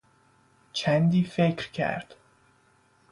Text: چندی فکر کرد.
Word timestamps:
چندی 0.73 1.23
فکر 1.23 1.71
کرد. 1.71 2.15